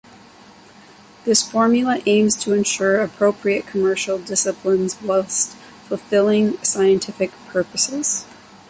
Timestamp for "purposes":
7.49-8.25